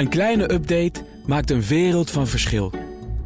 [0.00, 2.72] Een kleine update maakt een wereld van verschil.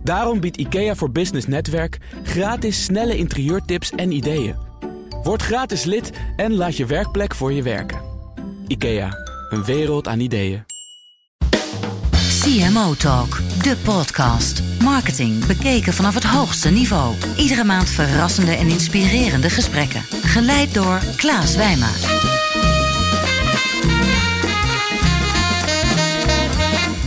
[0.02, 4.54] Daarom biedt IKEA voor Business Netwerk gratis snelle interieurtips en ideeën.
[5.22, 8.00] Word gratis lid en laat je werkplek voor je werken.
[8.66, 9.08] IKEA,
[9.50, 10.64] een wereld aan ideeën.
[12.40, 14.62] CMO Talk, de podcast.
[14.82, 17.14] Marketing bekeken vanaf het hoogste niveau.
[17.36, 20.00] Iedere maand verrassende en inspirerende gesprekken.
[20.22, 21.90] Geleid door Klaas Wijma.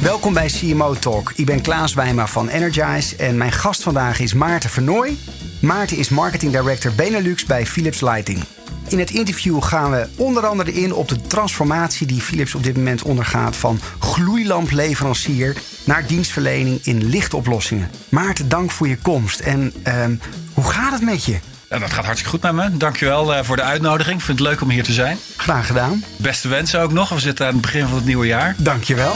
[0.08, 1.32] Welkom bij CMO Talk.
[1.36, 5.18] Ik ben Klaas Wijma van Energize en mijn gast vandaag is Maarten Vernooy.
[5.62, 8.44] Maarten is Marketing Director Benelux bij Philips Lighting.
[8.88, 12.76] In het interview gaan we onder andere in op de transformatie die Philips op dit
[12.76, 17.90] moment ondergaat van gloeilampleverancier naar dienstverlening in lichtoplossingen.
[18.10, 19.40] Maarten, dank voor je komst.
[19.40, 20.16] En ehm,
[20.54, 21.40] hoe gaat het met je?
[21.70, 22.78] Ja, dat gaat hartstikke goed met me.
[22.78, 24.20] Dankjewel uh, voor de uitnodiging.
[24.20, 25.18] Ik vind het leuk om hier te zijn.
[25.38, 26.04] Graag gedaan.
[26.18, 27.10] Beste wensen ook nog.
[27.10, 28.56] We zitten aan het begin van het nieuwe jaar.
[28.58, 29.16] Dankjewel.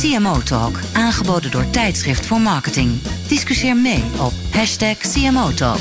[0.00, 3.02] CMO Talk, aangeboden door Tijdschrift voor Marketing.
[3.28, 5.78] Discussieer mee op hashtag CMO Talk.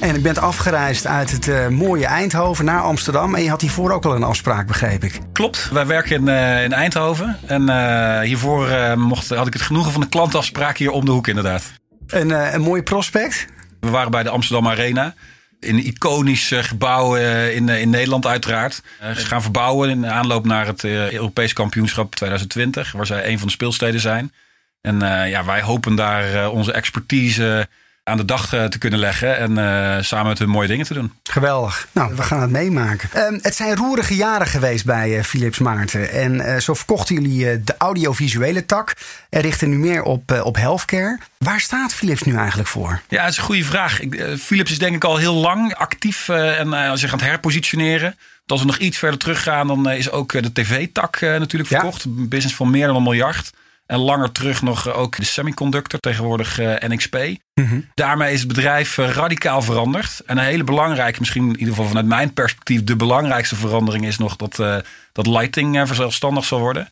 [0.00, 3.34] En ik bent afgereisd uit het uh, mooie Eindhoven naar Amsterdam.
[3.34, 5.18] En je had hiervoor ook al een afspraak, begreep ik.
[5.32, 7.38] Klopt, wij werken in, uh, in Eindhoven.
[7.46, 11.28] En uh, hiervoor mocht, had ik het genoegen van een klantafspraak hier om de hoek
[11.28, 11.72] inderdaad.
[12.06, 13.46] Een, een mooi prospect?
[13.80, 15.14] We waren bij de Amsterdam Arena.
[15.60, 17.16] In een iconisch gebouw
[17.46, 18.82] in, in Nederland uiteraard.
[19.16, 22.92] ze gaan verbouwen in aanloop naar het Europees kampioenschap 2020.
[22.92, 24.32] Waar zij een van de speelsteden zijn.
[24.80, 27.68] En ja, wij hopen daar onze expertise
[28.04, 31.12] aan de dag te kunnen leggen en uh, samen met hun mooie dingen te doen.
[31.22, 31.88] Geweldig.
[31.92, 33.26] Nou, we gaan het meemaken.
[33.26, 36.10] Um, het zijn roerige jaren geweest bij uh, Philips Maarten.
[36.10, 38.92] En uh, zo verkochten jullie de audiovisuele tak
[39.30, 41.18] en richten nu meer op, op healthcare.
[41.38, 43.00] Waar staat Philips nu eigenlijk voor?
[43.08, 44.00] Ja, dat is een goede vraag.
[44.38, 48.18] Philips is denk ik al heel lang actief en zich aan het herpositioneren.
[48.46, 52.02] Als we nog iets verder teruggaan, dan is ook de tv-tak natuurlijk verkocht.
[52.02, 52.10] Ja.
[52.10, 53.50] Een business van meer dan een miljard.
[53.90, 57.16] En langer terug nog ook de semiconductor, tegenwoordig uh, NXP.
[57.54, 57.90] Mm-hmm.
[57.94, 60.22] Daarmee is het bedrijf uh, radicaal veranderd.
[60.26, 64.18] En een hele belangrijke, misschien in ieder geval vanuit mijn perspectief, de belangrijkste verandering is
[64.18, 64.76] nog dat, uh,
[65.12, 66.90] dat lighting verzelfstandig zal worden.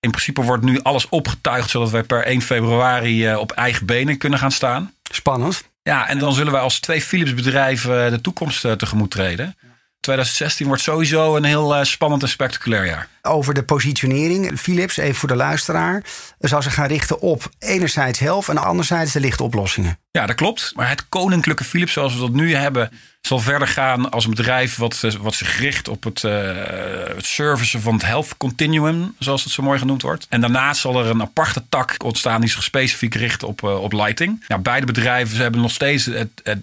[0.00, 4.38] In principe wordt nu alles opgetuigd zodat wij per 1 februari op eigen benen kunnen
[4.38, 4.94] gaan staan.
[5.12, 5.68] Spannend.
[5.82, 9.56] Ja, en dan zullen wij als twee Philips bedrijven de toekomst tegemoet treden.
[10.00, 13.08] 2016 wordt sowieso een heel uh, spannend en spectaculair jaar.
[13.22, 14.60] Over de positionering.
[14.60, 16.02] Philips, even voor de luisteraar,
[16.38, 19.98] zal zich gaan richten op enerzijds health en anderzijds de lichte oplossingen.
[20.10, 20.72] Ja, dat klopt.
[20.74, 22.90] Maar het koninklijke Philips zoals we dat nu hebben,
[23.20, 26.32] zal verder gaan als een bedrijf wat, eh, wat zich richt op het, uh,
[27.14, 30.26] het servicen van het health continuum, zoals het zo mooi genoemd wordt.
[30.28, 33.92] En daarnaast zal er een aparte tak ontstaan die zich specifiek richt op, uh, op
[33.92, 34.44] lighting.
[34.48, 36.58] Ja, beide bedrijven ze hebben nog steeds het, het,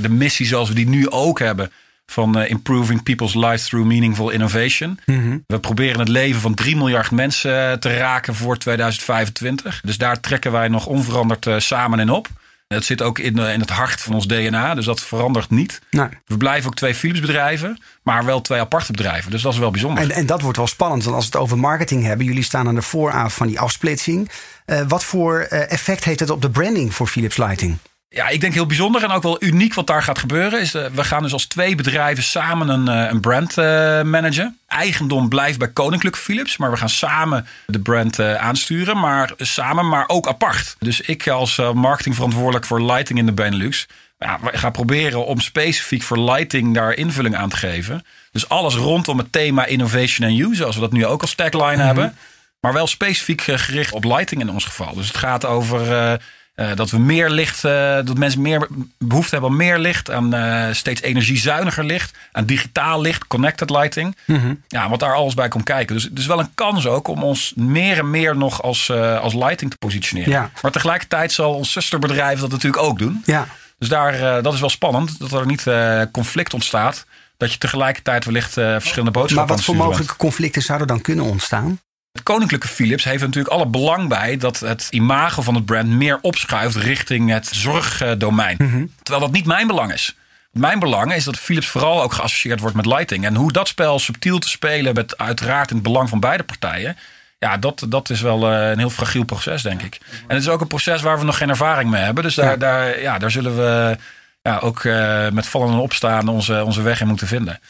[0.00, 1.72] de missie zoals we die nu ook hebben
[2.10, 5.00] van uh, Improving People's Lives Through Meaningful Innovation.
[5.06, 5.44] Mm-hmm.
[5.46, 9.80] We proberen het leven van 3 miljard mensen uh, te raken voor 2025.
[9.84, 12.28] Dus daar trekken wij nog onveranderd uh, samen in op.
[12.68, 15.80] Het zit ook in, in het hart van ons DNA, dus dat verandert niet.
[15.90, 16.08] Nee.
[16.26, 19.30] We blijven ook twee Philips bedrijven, maar wel twee aparte bedrijven.
[19.30, 20.02] Dus dat is wel bijzonder.
[20.02, 22.68] En, en dat wordt wel spannend, want als we het over marketing hebben, jullie staan
[22.68, 24.30] aan de vooravond van die afsplitsing.
[24.88, 27.78] wat voor effect heeft het op de branding voor Philips Lighting?
[28.10, 30.60] Ja, ik denk heel bijzonder en ook wel uniek wat daar gaat gebeuren.
[30.60, 33.64] Is, uh, we gaan dus als twee bedrijven samen een, uh, een brand uh,
[34.02, 34.58] managen.
[34.66, 38.98] Eigendom blijft bij Koninklijke Philips, maar we gaan samen de brand aansturen.
[38.98, 40.76] Maar samen, maar ook apart.
[40.78, 43.86] Dus ik als marketingverantwoordelijk voor lighting in de Benelux.
[44.18, 48.04] Ja, we gaan proberen om specifiek voor lighting daar invulling aan te geven.
[48.32, 51.66] Dus alles rondom het thema innovation and use, zoals we dat nu ook als tagline
[51.66, 51.86] mm-hmm.
[51.86, 52.16] hebben.
[52.60, 54.94] Maar wel specifiek gericht op lighting in ons geval.
[54.94, 56.18] Dus het gaat over
[56.58, 57.72] uh, dat we meer licht, uh,
[58.04, 63.00] dat mensen meer behoefte hebben aan meer licht, aan uh, steeds energiezuiniger licht, aan digitaal
[63.00, 64.16] licht, connected lighting.
[64.24, 64.62] Mm-hmm.
[64.68, 65.94] Ja, wat daar alles bij komt kijken.
[65.94, 69.34] Dus het is wel een kans ook om ons meer en meer nog als, als
[69.34, 70.32] lighting te positioneren.
[70.32, 70.50] Ja.
[70.62, 73.22] Maar tegelijkertijd zal ons zusterbedrijf dat natuurlijk ook doen.
[73.24, 73.46] Ja.
[73.78, 75.64] Dus daar, dat is wel spannend, dat er niet
[76.12, 77.06] conflict ontstaat.
[77.36, 81.80] Dat je tegelijkertijd wellicht verschillende boodschappen Maar wat voor mogelijke conflicten zouden dan kunnen ontstaan?
[82.22, 86.76] Koninklijke Philips heeft natuurlijk alle belang bij dat het imago van het brand meer opschuift
[86.76, 88.56] richting het zorgdomein.
[88.58, 88.92] Mm-hmm.
[89.02, 90.16] Terwijl dat niet mijn belang is.
[90.52, 93.24] Mijn belang is dat Philips vooral ook geassocieerd wordt met lighting.
[93.24, 96.96] En hoe dat spel subtiel te spelen, met uiteraard in het belang van beide partijen.
[97.38, 99.98] Ja, dat, dat is wel een heel fragiel proces, denk ik.
[100.10, 102.22] En het is ook een proces waar we nog geen ervaring mee hebben.
[102.22, 102.56] Dus daar, ja.
[102.56, 103.96] daar, ja, daar zullen we
[104.42, 107.60] ja, ook uh, met vallen en opstaan onze, onze weg in moeten vinden.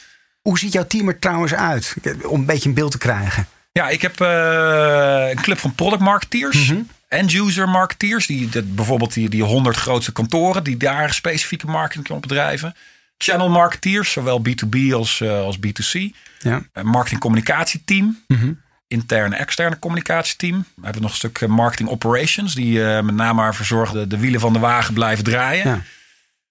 [0.43, 1.95] Hoe ziet jouw team er trouwens uit?
[2.23, 3.47] Om een beetje een beeld te krijgen.
[3.73, 6.57] Ja, ik heb uh, een club van product marketeers.
[6.57, 6.89] Mm-hmm.
[7.09, 8.27] End-user marketeers.
[8.27, 10.65] Die, dat, bijvoorbeeld die, die 100 grootste kantoren.
[10.65, 12.75] Die daar specifieke marketing op bedrijven.
[13.19, 16.01] channel marketeers, zowel B2B als, uh, als B2C.
[16.39, 16.63] Ja.
[16.73, 18.19] Een marketing communicatieteam.
[18.27, 18.53] Mhm.
[18.87, 20.65] Interne externe communicatieteam.
[20.75, 22.55] We hebben nog een stuk marketing operations.
[22.55, 25.69] Die uh, met name ervoor zorgen de wielen van de wagen blijven draaien.
[25.69, 25.83] Ja.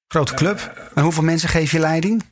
[0.07, 0.89] Grote club.
[0.95, 2.23] En hoeveel mensen geef je leiding?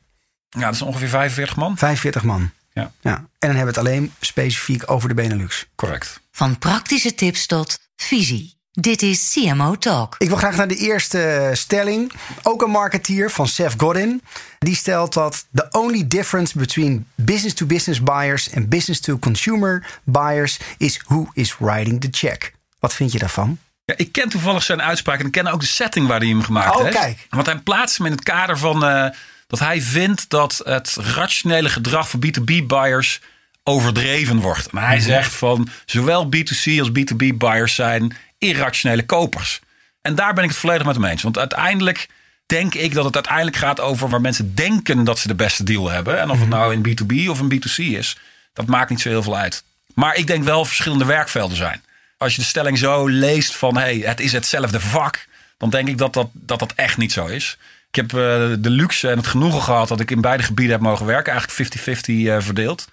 [0.48, 1.78] Ja, dat is ongeveer 45 man.
[1.78, 2.50] 45 man.
[2.76, 2.92] Ja.
[3.00, 3.14] ja.
[3.16, 5.66] En dan hebben we het alleen specifiek over de Benelux.
[5.74, 6.20] Correct.
[6.32, 8.54] Van praktische tips tot visie.
[8.72, 10.14] Dit is CMO Talk.
[10.18, 12.12] Ik wil graag naar de eerste stelling.
[12.42, 14.22] Ook een marketeer van Seth Godin.
[14.58, 21.56] Die stelt dat the only difference between business-to-business buyers en business-to-consumer buyers is who is
[21.58, 22.52] writing the check.
[22.78, 23.58] Wat vind je daarvan?
[23.84, 26.42] Ja, ik ken toevallig zijn uitspraak en ik ken ook de setting waar hij hem
[26.42, 26.96] gemaakt oh, heeft.
[26.96, 27.26] Kijk.
[27.30, 29.08] Want hij plaatst hem in het kader van uh,
[29.46, 33.20] dat hij vindt dat het rationele gedrag van B2B-buyers
[33.62, 34.72] overdreven wordt.
[34.72, 35.04] Maar hij -hmm.
[35.04, 39.60] zegt van zowel B2C als B2B-buyers zijn irrationele kopers.
[40.02, 41.22] En daar ben ik het volledig met hem eens.
[41.22, 42.08] Want uiteindelijk
[42.46, 45.90] denk ik dat het uiteindelijk gaat over waar mensen denken dat ze de beste deal
[45.90, 46.20] hebben.
[46.20, 48.16] En of het nou in B2B of in B2C is,
[48.52, 49.64] dat maakt niet zo heel veel uit.
[49.94, 51.82] Maar ik denk wel verschillende werkvelden zijn.
[52.18, 55.26] Als je de stelling zo leest van hey, het is hetzelfde vak,
[55.58, 57.58] dan denk ik dat dat, dat, dat echt niet zo is.
[57.88, 58.20] Ik heb uh,
[58.58, 61.32] de luxe en het genoegen gehad dat ik in beide gebieden heb mogen werken.
[61.32, 61.76] Eigenlijk
[62.08, 62.88] 50-50 uh, verdeeld.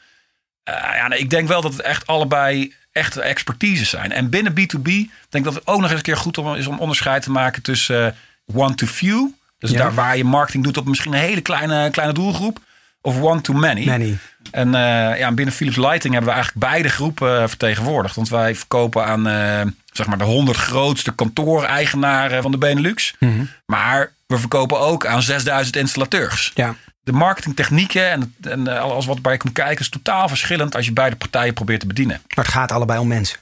[0.70, 4.12] Uh, ja, nee, ik denk wel dat het echt allebei echte expertise zijn.
[4.12, 6.68] En binnen B2B denk ik dat het ook nog eens een keer goed om, is
[6.68, 8.16] om onderscheid te maken tussen
[8.54, 9.28] one-to-few.
[9.58, 9.78] Dus ja.
[9.78, 12.60] daar waar je marketing doet op misschien een hele kleine, kleine doelgroep.
[13.02, 13.86] Of one-to-many.
[13.86, 14.18] Many.
[14.52, 18.16] En uh, ja, binnen Philips Lighting hebben we eigenlijk beide groepen vertegenwoordigd.
[18.16, 19.62] Want wij verkopen aan uh,
[19.92, 23.16] zeg maar de 100 grootste kantooreigenaren van de Benelux.
[23.20, 23.50] Mm -hmm.
[23.66, 26.52] Maar we verkopen ook aan 6000 installateurs.
[26.56, 26.76] Ja.
[27.00, 30.94] De marketingtechnieken en, en uh, alles wat bij komt kijken is totaal verschillend als je
[30.94, 32.22] beide partijen probeert te bedienen.
[32.36, 33.40] Maar het gaat allebei om mensen.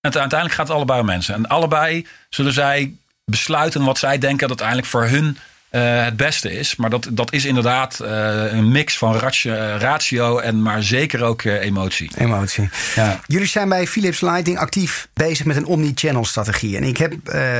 [0.00, 1.34] En uiteindelijk gaat het allebei om mensen.
[1.34, 2.94] En allebei zullen zij
[3.24, 5.38] besluiten wat zij denken dat uiteindelijk voor hun
[5.70, 6.76] uh, het beste is.
[6.76, 11.42] Maar dat, dat is inderdaad uh, een mix van ratio, ratio en maar zeker ook
[11.42, 12.10] uh, emotie.
[12.16, 12.68] Emotie.
[12.94, 13.20] Ja.
[13.26, 16.76] Jullie zijn bij Philips Lighting actief bezig met een omni-channel strategie.
[16.76, 17.12] En ik heb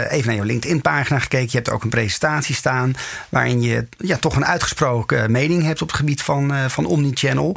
[0.08, 1.48] even naar jouw LinkedIn pagina gekeken.
[1.50, 2.94] Je hebt ook een presentatie staan
[3.28, 7.56] waarin je ja, toch een uitgesproken mening hebt op het gebied van, van omni-channel.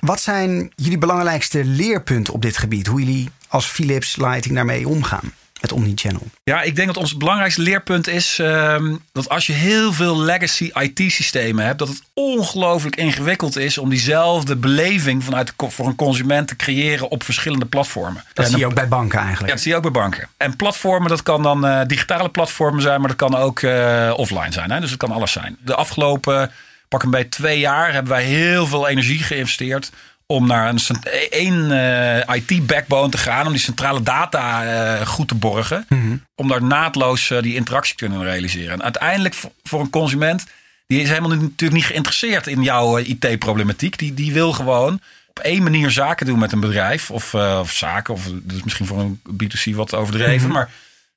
[0.00, 2.86] Wat zijn jullie belangrijkste leerpunten op dit gebied?
[2.86, 5.32] Hoe jullie als Philips Lighting daarmee omgaan?
[5.60, 6.26] Met Omnichannel?
[6.42, 8.76] Ja, ik denk dat ons belangrijkste leerpunt is uh,
[9.12, 14.56] dat als je heel veel legacy IT-systemen hebt, dat het ongelooflijk ingewikkeld is om diezelfde
[14.56, 18.24] beleving vanuit de, voor een consument te creëren op verschillende platformen.
[18.32, 19.48] Dat en zie je ook bij banken eigenlijk.
[19.48, 20.28] Ja, dat zie je ook bij banken.
[20.36, 24.52] En platformen, dat kan dan uh, digitale platformen zijn, maar dat kan ook uh, offline
[24.52, 24.70] zijn.
[24.70, 24.80] Hè?
[24.80, 25.56] Dus het kan alles zijn.
[25.64, 26.50] De afgelopen
[26.88, 29.90] pak een beetje twee jaar hebben wij heel veel energie geïnvesteerd
[30.30, 35.34] om naar een één uh, IT-backbone te gaan, om die centrale data uh, goed te
[35.34, 36.24] borgen, mm -hmm.
[36.34, 38.72] om daar naadloos uh, die interactie te kunnen realiseren.
[38.72, 40.46] En uiteindelijk voor een consument,
[40.86, 43.98] die is helemaal natuurlijk niet geïnteresseerd in jouw IT-problematiek.
[43.98, 48.14] Die, die wil gewoon op één manier zaken doen met een bedrijf, of, of zaken,
[48.14, 50.44] of dat is misschien voor een B2C wat overdreven, Mhm.
[50.44, 50.52] mm -hmm.
[50.52, 50.70] maar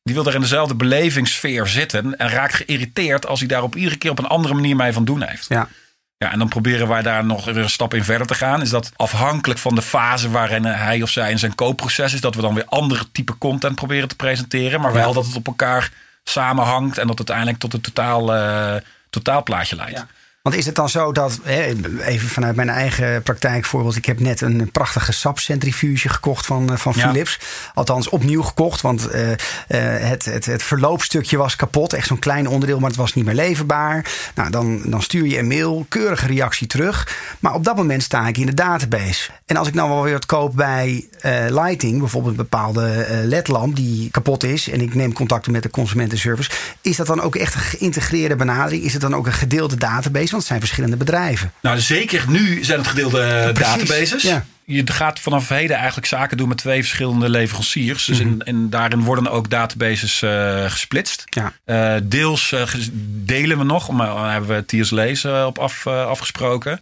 [0.03, 3.97] die wil er in dezelfde belevingssfeer zitten en raakt geïrriteerd als hij daar op iedere
[3.97, 5.45] keer op een andere manier mee van doen heeft.
[5.49, 5.69] Ja.
[6.23, 8.61] Ja, en dan proberen wij daar nog een stap in verder te gaan.
[8.61, 12.35] Is dat afhankelijk van de fase waarin hij of zij in zijn koopproces is, dat
[12.35, 14.81] we dan weer andere type content proberen te presenteren.
[14.81, 15.13] Maar wel Ja.
[15.13, 15.89] dat het op elkaar
[16.23, 18.75] samenhangt en dat het uiteindelijk tot een totaal, uh,
[19.09, 19.97] totaalplaatje leidt.
[19.97, 20.07] Ja.
[20.43, 24.71] Want is het dan zo dat, even vanuit mijn eigen praktijkvoorbeeld, ik heb net een
[24.71, 27.07] prachtige sapcentrifuge gekocht van, eh, van Ja.
[27.07, 27.39] Philips.
[27.73, 29.35] Althans opnieuw gekocht, want uh, uh,
[29.67, 31.93] het, het, het verloopstukje was kapot.
[31.93, 34.11] Echt zo'n klein onderdeel, maar het was niet meer leverbaar.
[34.35, 37.17] Nou, dan, dan stuur je een mail, keurige reactie terug.
[37.39, 39.31] Maar op dat moment sta ik in de database.
[39.45, 43.75] En als ik nou wel weer wat koop bij uh, Lighting, bijvoorbeeld een bepaalde ledlamp
[43.75, 46.49] die kapot is, en ik neem contact met de consumentenservice,
[46.81, 48.83] is dat dan ook echt een geïntegreerde benadering?
[48.83, 50.31] Is het dan ook een gedeelde database?
[50.33, 51.51] Want het zijn verschillende bedrijven.
[51.61, 54.21] Nou, zeker nu zijn het gedeelde Precies, databases.
[54.23, 54.45] ja.
[54.65, 58.05] Je gaat vanaf heden eigenlijk zaken doen met twee verschillende leveranciers.
[58.05, 61.23] Dus in, en daarin worden ook databases uh, gesplitst.
[61.25, 61.53] Ja.
[61.65, 62.61] Uh, deels uh,
[63.25, 66.81] delen we nog, maar hebben we TSL's op af, afgesproken.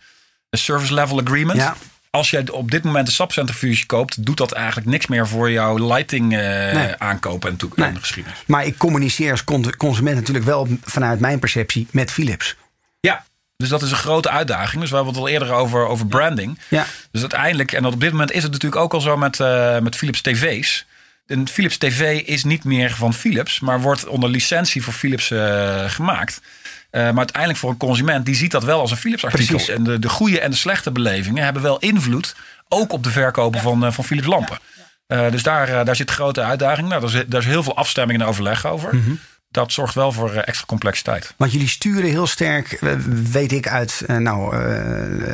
[0.50, 1.60] Een service level agreement.
[1.60, 1.76] Ja.
[2.10, 5.88] Als jij op dit moment een sapcentrifuge koopt, doet dat eigenlijk niks meer voor jouw
[5.94, 6.96] lighting Nee.
[6.98, 7.88] aankopen en, toe- Nee.
[7.88, 8.38] en geschiedenis.
[8.48, 12.56] Maar ik communiceer als con- consument natuurlijk wel vanuit mijn perceptie met Philips.
[13.00, 13.26] Ja,
[13.62, 14.82] dus dat is een grote uitdaging.
[14.82, 16.60] Dus we hebben het al eerder over, over branding.
[16.68, 16.86] Ja.
[17.12, 19.96] Dus uiteindelijk, en op dit moment is het natuurlijk ook al zo met, eh, met
[19.96, 20.86] Philips TV's.
[21.26, 25.90] Een Philips TV is niet meer van Philips, maar wordt onder licentie voor Philips eh,
[25.90, 26.42] gemaakt.
[26.90, 29.56] Eh, maar uiteindelijk voor een consument, die ziet dat wel als een Philips artikel.
[29.56, 29.76] Precies.
[29.76, 32.36] En de, de goede en de slechte belevingen hebben wel invloed,
[32.68, 34.60] ook op de verkopen van, van Philips lampen.
[35.08, 36.88] Dus daar, daar zit grote uitdaging.
[36.88, 38.96] Nou, daar, is, daar is heel veel afstemming en overleg over.
[38.96, 39.12] Mhm.
[39.52, 41.34] Dat zorgt wel voor eh, extra complexiteit.
[41.38, 42.94] Want jullie sturen heel sterk, eh,
[43.32, 44.56] weet ik uit eh, nou,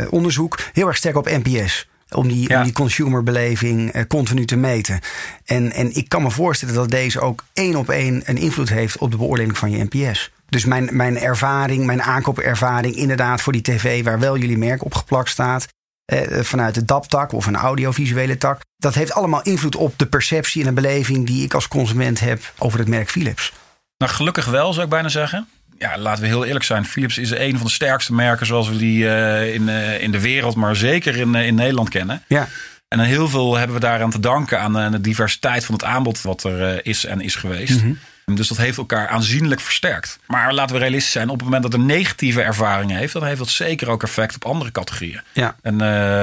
[0.09, 1.87] onderzoek, heel erg sterk op NPS.
[2.09, 2.57] Om die, Ja.
[2.57, 4.99] om die consumerbeleving continu te meten.
[5.45, 8.97] En, en ik kan me voorstellen dat deze ook één op één een invloed heeft
[8.97, 10.31] op de beoordeling van je NPS.
[10.49, 14.93] Dus mijn, mijn ervaring, mijn aankoopervaring, inderdaad voor die tv waar wel jullie merk op
[14.93, 15.67] geplakt staat.
[16.05, 18.61] eh, vanuit de DAP-tak of een audiovisuele tak.
[18.77, 22.53] Dat heeft allemaal invloed op de perceptie en de beleving die ik als consument heb
[22.57, 23.53] over het merk Philips.
[23.97, 25.47] Nou, gelukkig wel, zou ik bijna zeggen.
[25.77, 26.85] Ja, laten we heel eerlijk zijn.
[26.85, 30.21] Philips is een van de sterkste merken zoals we die eh, in, eh, in de
[30.21, 32.23] wereld, maar zeker in, eh, in Nederland kennen.
[32.27, 32.47] Ja,
[32.87, 36.43] En heel veel hebben we daaraan te danken aan de diversiteit van het aanbod wat
[36.43, 37.79] er is en is geweest.
[38.25, 40.19] Dus dat heeft elkaar aanzienlijk versterkt.
[40.25, 43.37] Maar laten we realistisch zijn, op het moment dat een negatieve ervaring heeft, dan heeft
[43.37, 45.21] dat zeker ook effect op andere categorieën.
[45.33, 45.55] ja.
[45.61, 45.77] En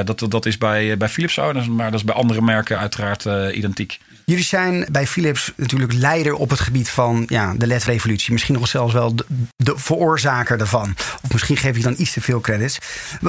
[0.04, 4.00] dat, dat is bij, bij Philips zo, maar dat is bij andere merken uiteraard identiek.
[4.24, 8.32] Jullie zijn bij Philips natuurlijk leider op het gebied van ja, de LED-revolutie.
[8.32, 9.24] Misschien nog zelfs wel de,
[9.56, 10.94] de veroorzaker daarvan.
[11.22, 12.78] Of misschien geef je dan iets te veel credits.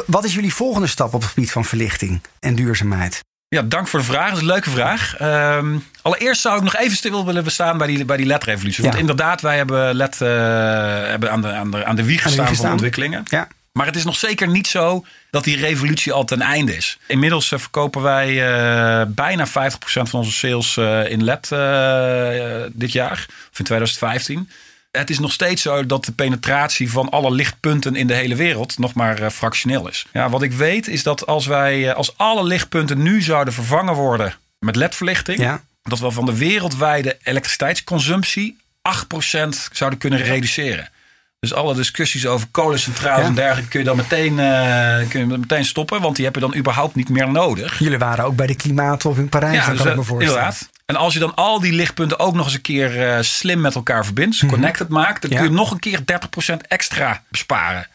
[0.06, 3.24] Wat is jullie volgende stap op het gebied van verlichting en duurzaamheid?
[3.48, 4.28] Ja, dank voor de vraag.
[4.28, 5.18] Dat is een leuke vraag.
[5.18, 8.84] Ehm, allereerst zou ik nog even stil willen bestaan bij die, bij die LED-revolutie.
[8.84, 10.30] Want inderdaad, wij hebben LED eh,
[11.10, 13.24] hebben aan, de, aan, de, aan de wieg Aan de wieg van ontwikkelingen.
[13.26, 16.98] Ja, Maar het is nog zeker niet zo dat die revolutie al ten einde is.
[17.08, 19.52] Inmiddels eh, verkopen wij eh, bijna 50%
[19.84, 21.50] van onze sales eh, in LED
[22.74, 24.50] dit jaar, of in 2015.
[24.92, 28.78] Het is nog steeds zo dat de penetratie van alle lichtpunten in de hele wereld
[28.78, 30.06] nog maar fractioneel is.
[30.14, 34.36] Ja, wat ik weet is dat als wij, als alle lichtpunten nu zouden vervangen worden
[34.60, 35.62] met LED-verlichting, ja.
[35.84, 38.58] dat we van de wereldwijde elektriciteitsconsumptie
[39.46, 40.90] 8% zouden kunnen reduceren.
[41.40, 43.28] Dus alle discussies over kolencentrales Ja.
[43.28, 46.02] en dergelijke kun je dan meteen, eh, kun je meteen stoppen.
[46.02, 47.80] Want die heb je dan überhaupt niet meer nodig.
[47.80, 50.38] Jullie waren ook bij de klimaattop in Parijs, dat dus kan ik me voorstellen.
[50.40, 50.70] inderdaad.
[50.86, 53.76] En als je dan al die lichtpunten ook nog eens een keer eh, slim met
[53.76, 55.40] elkaar verbindt, dus connected maakt, dan Mhm.
[55.40, 55.46] Ja.
[55.46, 57.88] kun je nog een keer 30% extra besparen.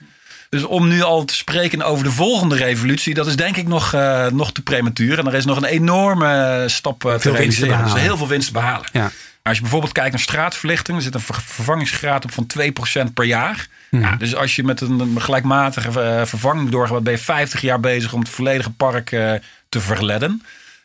[0.48, 3.92] Dus om nu al te spreken over de volgende revolutie, dat is denk ik nog,
[3.92, 5.18] eh, nog te prematuur.
[5.18, 7.68] En er is nog een enorme stap te Veel te realiseren.
[7.68, 8.02] Dus behalen.
[8.02, 8.86] heel veel winst te behalen.
[8.92, 9.10] Ja.
[9.42, 13.24] Als je bijvoorbeeld kijkt naar straatverlichting, er zit een ver- vervangingsgraad op van 2% per
[13.24, 13.66] jaar.
[13.90, 18.12] Ja, dus als je met een gelijkmatige eh, vervanging doorgaat, ben je 50 jaar bezig
[18.12, 19.32] om het volledige park eh,
[19.68, 20.42] te verledden.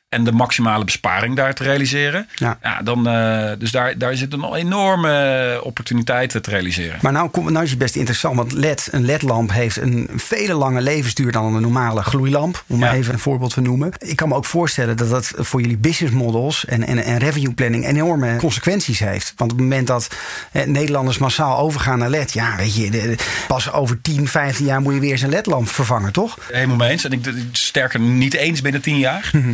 [0.09, 2.27] En de maximale besparing daar te realiseren.
[2.35, 2.59] Ja.
[2.83, 6.97] dan, eh, dus daar, daar zit een enorme opportuniteit te realiseren.
[7.01, 10.53] Maar nou, kom- nou is het best interessant, want LED, een LED-lamp heeft een vele
[10.53, 12.63] lange levensduur dan een normale gloeilamp.
[12.67, 12.95] Om maar Ja.
[12.99, 13.91] even een voorbeeld te noemen.
[13.97, 17.53] Ik kan me ook voorstellen dat dat voor jullie business models en, en, en revenue
[17.53, 19.33] planning enorme consequenties heeft.
[19.37, 20.07] Want op het moment dat
[20.51, 24.65] eh, Nederlanders massaal overgaan naar LED, ja, weet je, de- de- pas over 10, 15
[24.65, 26.37] jaar moet je weer eens een LED-lamp vervangen, toch?
[26.51, 27.03] Helemaal mee eens.
[27.05, 29.29] En ik, sterker niet eens binnen 10 jaar.
[29.33, 29.53] Mhm.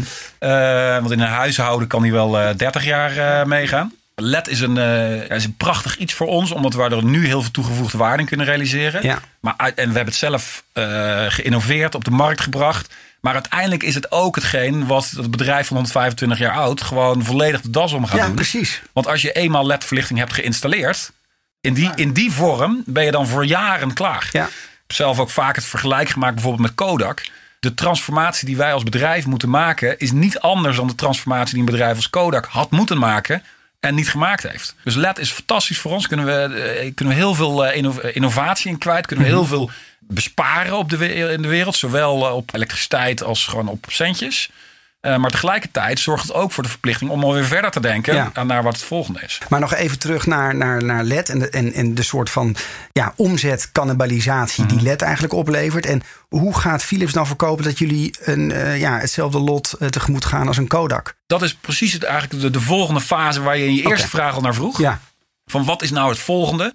[0.51, 3.93] Eh, want in een huishouden kan die wel eh 30 jaar eh, meegaan.
[4.15, 7.25] LED is een, eh, ja, is een prachtig iets voor ons, omdat we er nu
[7.25, 9.03] heel veel toegevoegde waarde in kunnen realiseren.
[9.03, 9.19] Ja.
[9.39, 12.93] Maar, en we hebben het zelf eh, geïnnoveerd, op de markt gebracht.
[13.21, 17.61] Maar uiteindelijk is het ook hetgeen wat het bedrijf van 125 jaar oud gewoon volledig
[17.61, 18.35] de das om gaat Ja, doen.
[18.35, 18.81] precies.
[18.93, 21.11] Want als je eenmaal LED-verlichting hebt geïnstalleerd,
[21.61, 24.29] in die, in die vorm ben je dan voor jaren klaar.
[24.31, 24.45] Ja.
[24.45, 24.51] Ik
[24.87, 27.23] heb zelf ook vaak het vergelijk gemaakt bijvoorbeeld met Kodak.
[27.61, 31.59] De transformatie die wij als bedrijf moeten maken is niet anders dan de transformatie die
[31.59, 33.43] een bedrijf als Kodak had moeten maken
[33.79, 34.75] en niet gemaakt heeft.
[34.83, 36.07] Dus LED is fantastisch voor ons.
[36.07, 39.05] Kunnen we, eh, kunnen we heel veel eh, inno- innovatie in kwijt.
[39.05, 41.75] Kunnen we heel veel besparen op de, in de wereld.
[41.75, 44.49] Zowel eh, op elektriciteit als gewoon op centjes.
[45.01, 48.29] Eh, maar tegelijkertijd zorgt het ook voor de verplichting om alweer verder te denken Ja.
[48.33, 49.39] aan naar wat het volgende is.
[49.49, 52.55] Maar nog even terug naar, naar, naar LED en de, en, en de soort van
[52.91, 54.73] ja, omzetcannibalisatie Mhm.
[54.75, 55.85] die LED eigenlijk oplevert.
[55.85, 60.25] En hoe gaat Philips dan verkopen dat jullie een, eh, ja, hetzelfde lot eh, tegemoet
[60.25, 61.15] gaan als een Kodak?
[61.27, 64.35] Dat is precies het, eigenlijk de, de volgende fase waar je in je eerste vraag
[64.35, 64.77] al naar vroeg.
[64.79, 64.99] Ja,
[65.45, 66.73] Van wat is nou het volgende?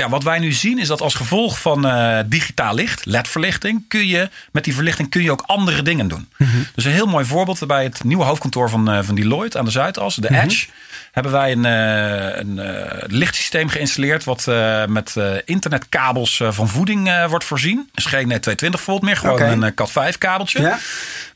[0.00, 4.06] Ja, wat wij nu zien is dat als gevolg van eh, digitaal licht, LED-verlichting, kun
[4.06, 6.28] je met die verlichting kun je ook andere dingen doen.
[6.74, 9.70] Dus een heel mooi voorbeeld bij het nieuwe hoofdkantoor van, eh, van Deloitte aan de
[9.70, 10.66] Zuidas, de Edge,
[11.12, 12.60] hebben wij een, eh, een
[13.06, 14.46] lichtsysteem geïnstalleerd wat
[14.88, 17.88] met internetkabels van voeding wordt voorzien.
[17.94, 20.60] Dus geen eh, 220 volt meer, gewoon een eh, Cat 5 kabeltje.
[20.60, 20.78] Ja.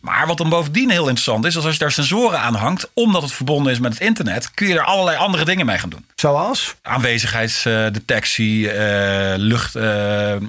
[0.04, 3.22] Maar wat dan bovendien heel interessant is, is als je daar sensoren aan hangt, omdat
[3.22, 6.06] het verbonden is met het internet, kun je er allerlei andere dingen mee gaan doen
[6.14, 6.74] zoals?
[6.82, 10.40] aanwezigheidsdetectie, eh, lucht, eh, eh,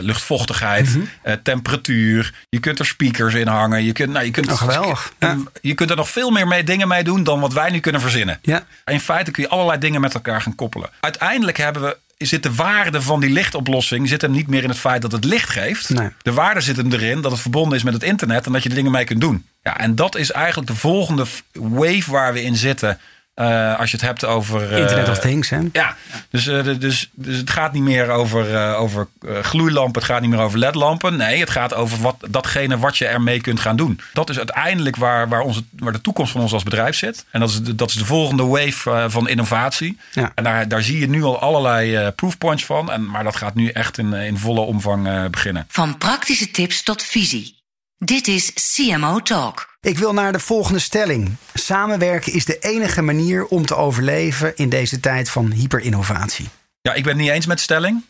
[0.00, 1.36] luchtvochtigheid, Mhm.
[1.42, 2.34] temperatuur.
[2.48, 3.84] Je kunt er speakers in hangen.
[3.84, 5.12] Je kunt, nou, je kunt, Oh, geweldig.
[5.18, 5.36] Ja.
[5.60, 8.00] je kunt er nog veel meer mee, dingen mee doen dan wat wij nu kunnen
[8.00, 8.38] verzinnen.
[8.42, 8.62] Ja.
[8.84, 10.90] In feite kun je allerlei dingen met elkaar gaan koppelen.
[11.00, 11.96] Uiteindelijk hebben we,
[12.26, 15.24] zit de waarde van die lichtoplossing zit hem niet meer in het feit dat het
[15.24, 15.88] licht geeft.
[15.88, 16.10] Nee.
[16.22, 18.68] De waarde zit hem erin dat het verbonden is met het internet en dat je
[18.68, 19.46] er dingen mee kunt doen.
[19.62, 22.98] Ja, en dat is eigenlijk de volgende wave waar we in zitten.
[23.40, 24.72] Uh, als je het hebt over.
[24.72, 25.58] Uh, Internet of Things, hè?
[25.72, 25.96] Ja,
[26.30, 29.08] dus, uh, dus, dus het gaat niet meer over, over
[29.42, 31.16] gloeilampen, het gaat niet meer over ledlampen.
[31.16, 34.00] Nee, het gaat over wat, datgene wat je ermee kunt gaan doen.
[34.12, 37.24] Dat is uiteindelijk waar, waar, onze, waar de toekomst van ons als bedrijf zit.
[37.30, 39.98] En dat is de, dat is de volgende wave van innovatie.
[40.12, 40.32] Ja.
[40.34, 42.92] En daar, daar zie je nu al allerlei proofpoints van.
[42.92, 45.66] En, maar dat gaat nu echt in, in volle omvang beginnen.
[45.68, 47.56] Van praktische tips tot visie.
[47.98, 49.76] Dit is CMO Talk.
[49.80, 51.36] Ik wil naar de volgende stelling.
[51.54, 56.48] Samenwerken is de enige manier om te overleven in deze tijd van hyperinnovatie.
[56.80, 58.04] Ja, ik ben het niet eens met de stelling.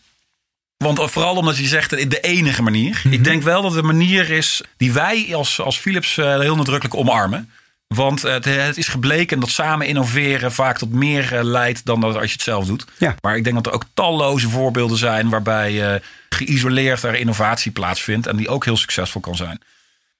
[0.76, 3.00] Want vooral omdat je zegt de enige manier.
[3.04, 3.22] Ik mhm.
[3.22, 6.94] denk wel dat het een manier is die wij als, als Philips eh, heel nadrukkelijk
[6.94, 7.50] omarmen.
[7.86, 12.14] Want het, het, is gebleken dat samen innoveren vaak tot meer eh, leidt dan dat
[12.14, 12.84] als je het zelf doet.
[12.98, 13.14] Ja.
[13.20, 18.26] Maar ik denk dat er ook talloze voorbeelden zijn waarbij uh, geïsoleerd er innovatie plaatsvindt
[18.26, 19.60] en die ook heel succesvol kan zijn.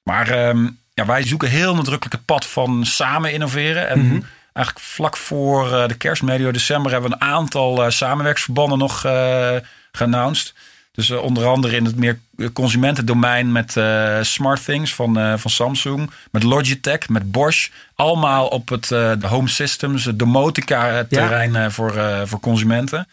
[0.08, 3.88] Maar ehm, ja, wij zoeken heel nadrukkelijk het pad van samen innoveren.
[3.88, 4.20] En mhm.
[4.52, 9.56] eigenlijk vlak voor uh, de kerstmedio december hebben we een aantal uh, samenwerksverbanden nog uh,
[9.92, 10.54] geannounced.
[10.92, 12.20] Dus onder andere in het meer
[12.52, 13.76] consumentendomein met
[14.26, 17.68] Smart Things van, van Samsung, met Logitech, met Bosch.
[17.94, 18.88] Allemaal op het
[19.22, 21.92] home systems, het domotica terrein voor,
[22.24, 23.08] voor consumenten.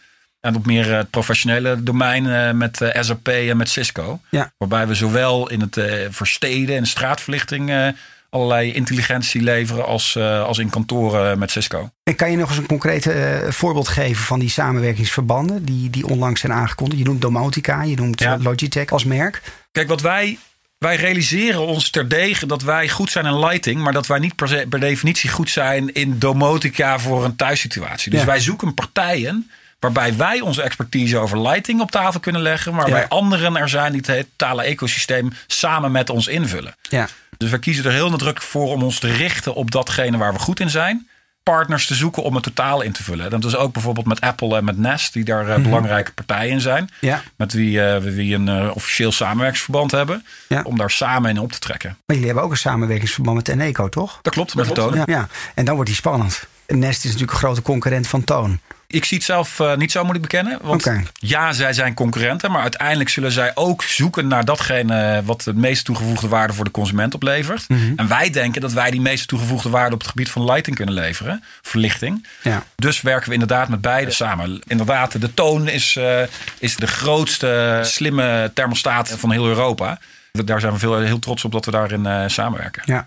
[0.46, 4.20] En op meer het professionele domein eh, met eh, SAP en met Cisco.
[4.30, 4.52] Ja.
[4.58, 7.94] Waarbij we zowel in het uh, versteden en straatverlichting
[8.30, 11.90] allerlei intelligentie leveren als, als in kantoren met Cisco.
[12.02, 13.10] En kan je nog eens een concreet
[13.48, 16.98] voorbeeld geven van die samenwerkingsverbanden die, die onlangs zijn aangekondigd?
[16.98, 19.42] Je noemt Domotica, je noemt Logitech als merk.
[19.72, 20.38] Kijk, wat wij
[20.78, 24.68] wij realiseren ons terdege dat wij goed zijn in lighting, maar dat wij niet per,
[24.68, 28.10] per definitie goed zijn in domotica voor een thuissituatie.
[28.10, 32.74] Dus wij zoeken partijen Waarbij wij onze expertise over lighting op tafel kunnen leggen.
[32.74, 36.74] Waarbij anderen er zijn die het totale ecosysteem samen met ons invullen.
[36.82, 37.08] Ja.
[37.36, 40.38] Dus we kiezen er heel nadrukkelijk voor om ons te richten op datgene waar we
[40.38, 41.08] goed in zijn.
[41.42, 43.30] Partners te zoeken om het totaal in te vullen.
[43.30, 46.60] Dat is ook bijvoorbeeld met Apple en met Nest, die daar mm belangrijke partijen in
[46.60, 46.90] zijn.
[47.00, 47.22] Ja.
[47.36, 50.24] Met wie uh, we een uh, officieel samenwerkingsverband hebben.
[50.48, 50.62] Ja.
[50.62, 51.90] Om daar samen in op te trekken.
[51.90, 54.18] Maar jullie hebben ook een samenwerkingsverband met Eneco, toch?
[54.22, 54.94] Dat klopt, met de toon.
[54.94, 55.02] Ja.
[55.06, 56.46] ja, en dan wordt die spannend.
[56.66, 58.60] Nest is natuurlijk een grote concurrent van Toon.
[58.88, 60.58] Ik zie het zelf uh, niet zo, moet ik bekennen.
[60.62, 62.50] Want ja, zij zijn concurrenten.
[62.50, 66.70] Maar uiteindelijk zullen zij ook zoeken naar datgene wat de meest toegevoegde waarde voor de
[66.70, 67.68] consument oplevert.
[67.68, 70.76] Mm En wij denken dat wij die meeste toegevoegde waarde op het gebied van lighting
[70.76, 71.42] kunnen leveren.
[71.62, 72.26] Verlichting.
[72.42, 72.62] Ja.
[72.76, 74.60] Dus werken we inderdaad met beide samen.
[74.66, 76.20] Inderdaad, de toon is, uh,
[76.58, 79.98] is de grootste slimme thermostaat van heel Europa.
[80.44, 82.82] Daar zijn we veel, heel trots op dat we daarin uh, samenwerken.
[82.84, 83.06] Ja.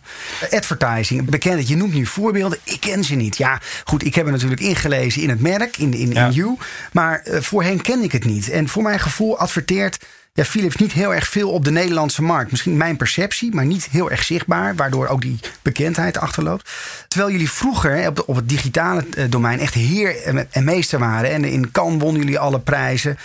[0.52, 1.68] Advertising, bekend.
[1.68, 2.58] Je noemt nu voorbeelden.
[2.64, 3.38] Ik ken ze niet.
[3.38, 6.58] Ja, goed, ik heb er natuurlijk ingelezen in het merk, in, in, in You.
[6.92, 8.50] Maar uh, voorheen kende ik het niet.
[8.50, 10.00] En voor mijn gevoel adverteert
[10.34, 12.52] ja, Philips niet heel erg veel op de Nederlandse markt.
[12.52, 14.76] Misschien mijn perceptie, maar niet heel erg zichtbaar.
[14.76, 16.70] Waardoor ook die bekendheid achterloopt.
[17.08, 21.32] Terwijl jullie vroeger op, op het digitale eh, domein echt heer en meester waren.
[21.32, 23.18] En in Cannes wonnen jullie alle prijzen.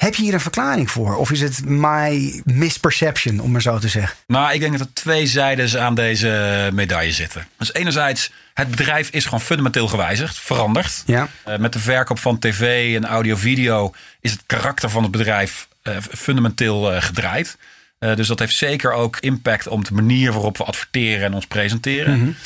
[0.00, 1.16] Heb je hier een verklaring voor?
[1.16, 4.16] Of is het my misperception, om maar zo te zeggen?
[4.26, 7.46] Nou, ik denk dat er twee zijden aan deze medaille zitten.
[7.58, 11.02] Dus enerzijds, het bedrijf is gewoon fundamenteel gewijzigd, veranderd.
[11.06, 11.28] Ja.
[11.48, 15.68] Uh, met de verkoop van tv en audio-video is het karakter van het bedrijf
[16.10, 17.56] fundamenteel uh, gedraaid.
[17.98, 22.18] dus dat heeft zeker ook impact op de manier waarop we adverteren en ons presenteren.
[22.18, 22.36] Mm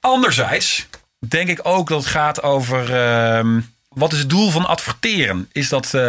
[0.00, 0.86] Anderzijds
[1.18, 5.48] denk ik ook dat het gaat over ehm, wat is het doel van adverteren?
[5.52, 6.00] Is dat uh,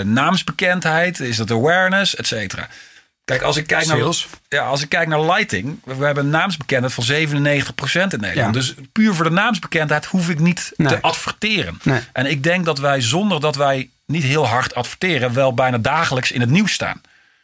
[0.00, 1.20] naamsbekendheid?
[1.20, 2.16] Is dat awareness?
[2.16, 2.68] Et cetera.
[3.24, 4.14] Kijk, als ik kijk, naar,
[4.48, 8.54] ja, als ik kijk naar lighting, we hebben een naamsbekendheid van 97% in Nederland.
[8.54, 11.78] Dus puur voor de naamsbekendheid hoef ik niet te adverteren.
[11.82, 12.00] Nee.
[12.12, 16.32] En ik denk dat wij zonder dat wij niet heel hard adverteren, wel bijna dagelijks
[16.32, 17.00] in het nieuws staan.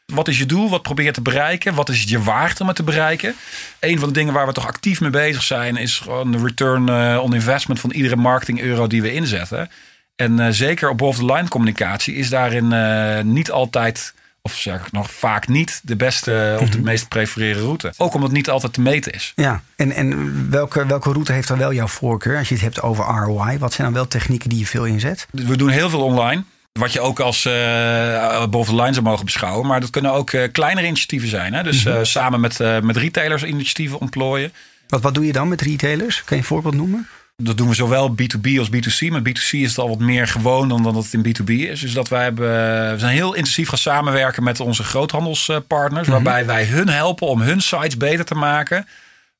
[0.07, 0.71] Wat is je doel?
[0.71, 1.75] Wat probeer je te bereiken?
[1.75, 3.35] Wat is het je waard om het te bereiken?
[3.81, 6.89] Een van de dingen waar we toch actief mee bezig zijn, is gewoon de return
[6.89, 9.71] eh, on investment van iedere marketing euro die we inzetten.
[10.17, 15.11] En uh, zeker op boven-the-line communicatie is daarin uh, niet altijd, of zeg ik nog
[15.11, 16.87] vaak niet, de beste of de mhm.
[16.87, 17.93] meest prefereerde route.
[17.97, 19.33] Ook omdat het niet altijd te meten is.
[19.37, 22.83] Ja, en, en welke, welke route heeft dan wel jouw voorkeur als je het hebt
[22.83, 23.59] over ROI?
[23.59, 25.27] Wat zijn dan wel technieken die je veel inzet?
[25.31, 26.45] We doen heel veel online.
[26.73, 29.67] Wat je ook als uh, boven de line zou mogen beschouwen.
[29.67, 31.55] Maar dat kunnen ook uh, kleinere initiatieven zijn.
[31.55, 31.63] Hè?
[31.63, 34.53] Dus uh, samen met, met retailers initiatieven ontplooien.
[34.89, 36.25] Wat, wat doe je dan met retailers?
[36.25, 37.09] Kan je een voorbeeld noemen?
[37.37, 39.09] Dat doen we zowel B2B als B2C.
[39.11, 41.81] Met B2C is het al wat meer gewoon dan dat het in B2B is.
[41.81, 42.47] Dus dat wij hebben,
[42.93, 46.09] we zijn heel intensief gaan samenwerken met onze groothandelspartners.
[46.09, 46.13] Mhm.
[46.13, 48.87] Waarbij wij hun helpen om hun sites beter te maken.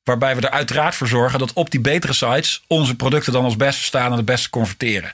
[0.03, 3.55] Waarbij we er uiteraard voor zorgen dat op die betere sites onze producten dan als
[3.55, 5.11] beste staan en het beste converteren.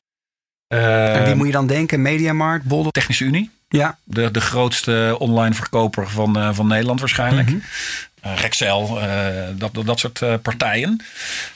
[0.77, 2.01] En wie moet je dan denken?
[2.01, 2.91] Mediamarkt, Boldel?
[2.91, 3.51] Technische Unie.
[3.69, 3.97] Ja.
[4.03, 7.49] De, de grootste online verkoper van, uh, van Nederland waarschijnlijk.
[7.49, 7.61] Mm
[8.21, 8.99] Rexel,
[9.55, 11.01] dat, dat soort partijen.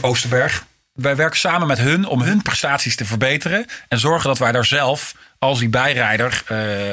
[0.02, 0.66] Oosterberg.
[0.94, 3.66] Wij werken samen met hun om hun prestaties te verbeteren.
[3.88, 6.44] En zorgen dat wij daar zelf als die bijrijder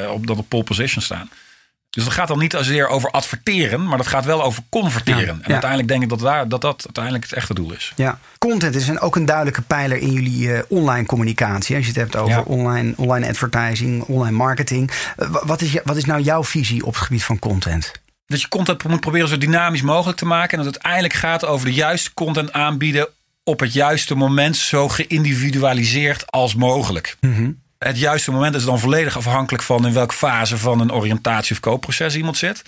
[0.09, 1.29] op, dat op pole position staan.
[1.91, 5.21] Dus dat gaat dan niet zozeer over adverteren, maar dat gaat wel over converteren.
[5.25, 5.51] Ja, en ja.
[5.51, 7.93] uiteindelijk denk ik dat, daar, dat dat uiteindelijk het echte doel is.
[7.95, 11.75] Ja, content is een, ook een duidelijke pijler in jullie eh, online communicatie.
[11.75, 12.41] Als je het hebt over Ja.
[12.41, 14.91] online, online advertising, online marketing.
[15.17, 17.91] Eh, wa- wat, is, wat is nou jouw visie op het gebied van content?
[18.25, 20.57] Dat je content moet proberen zo dynamisch mogelijk te maken.
[20.57, 23.07] En dat het uiteindelijk gaat over de juiste content aanbieden
[23.43, 27.17] op het juiste moment, zo geïndividualiseerd als mogelijk.
[27.85, 31.59] Het juiste moment is dan volledig afhankelijk van in welke fase van een oriëntatie of
[31.59, 32.61] koopproces iemand zit.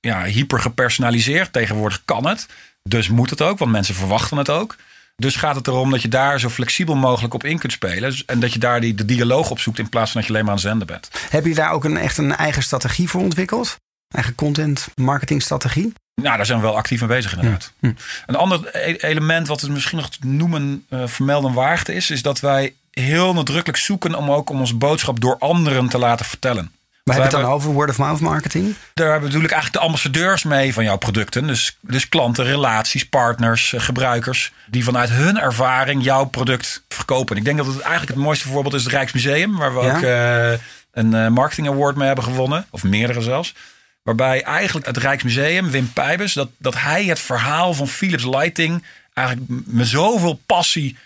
[0.00, 1.52] Ja, hyper gepersonaliseerd.
[1.52, 2.46] Tegenwoordig kan het.
[2.82, 4.76] Dus moet het ook, want mensen verwachten het ook.
[5.16, 8.16] Dus gaat het erom dat je daar zo flexibel mogelijk op in kunt spelen.
[8.26, 10.44] En dat je daar die, de dialoog op zoekt in plaats van dat je alleen
[10.46, 11.10] maar aan zenden bent.
[11.30, 13.76] Heb je daar ook een, echt een eigen strategie voor ontwikkeld?
[14.08, 15.92] Eigen content marketing strategie?
[16.14, 17.72] Nou, daar zijn we wel actief mee bezig inderdaad.
[17.78, 17.92] Hm.
[18.26, 22.22] Een ander e- element wat het misschien nog te noemen, eh, vermelden waard is, is
[22.22, 26.70] dat wij heel nadrukkelijk zoeken om ook om onze boodschap door anderen te laten vertellen.
[27.08, 28.74] We Wij hebben het dan over word-of-mouth marketing.
[28.94, 31.46] Daar bedoel ik eigenlijk de ambassadeurs mee van jouw producten.
[31.46, 34.52] Dus, dus klanten, relaties, partners, eh, gebruikers.
[34.66, 37.36] Die vanuit hun ervaring jouw product verkopen.
[37.36, 39.56] Ik denk dat het eigenlijk het mooiste voorbeeld is het Rijksmuseum.
[39.56, 39.96] Waar we Ja?
[39.96, 40.58] ook eh,
[40.92, 42.66] een eh, marketing award mee hebben gewonnen.
[42.70, 43.54] Of meerdere zelfs.
[44.02, 48.84] Waarbij eigenlijk het Rijksmuseum, Wim Pijbus, dat, dat hij het verhaal van Philips Lighting
[49.14, 50.96] eigenlijk met zoveel passie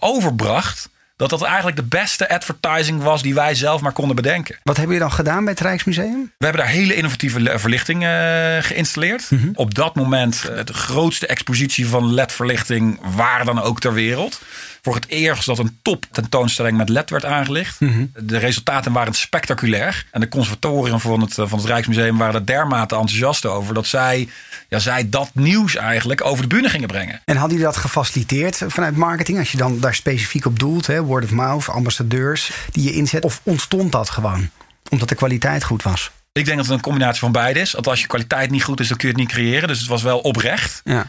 [0.00, 0.88] overbracht.
[1.18, 4.58] Dat dat eigenlijk de beste advertising was die wij zelf maar konden bedenken.
[4.62, 6.32] Wat hebben jullie dan gedaan bij het Rijksmuseum?
[6.38, 8.10] We hebben daar hele innovatieve verlichting eh,
[8.60, 9.28] geïnstalleerd.
[9.54, 14.40] Op dat moment eh, de grootste expositie van LED-verlichting waar dan ook ter wereld.
[14.88, 17.78] Voor het eerst dat een top tentoonstelling met LED werd aangelicht.
[18.16, 20.06] De resultaten waren spectaculair.
[20.10, 23.74] En de conservatorium van het, van het Rijksmuseum waren er dermate enthousiast over.
[23.74, 24.28] Dat zij,
[24.68, 27.20] ja, zij dat nieuws eigenlijk over de bühne gingen brengen.
[27.24, 29.38] En hadden jullie dat gefaciliteerd vanuit marketing?
[29.38, 33.24] Als je dan daar specifiek op doelt, hè, word of mouth, ambassadeurs die je inzet.
[33.24, 34.50] Of ontstond dat gewoon?
[34.88, 36.10] Omdat de kwaliteit goed was.
[36.32, 37.72] Ik denk dat het een combinatie van beide is.
[37.72, 39.68] Want als je kwaliteit niet goed is, dan kun je het niet creëren.
[39.68, 40.80] Dus het was wel oprecht.
[40.84, 41.06] Ja.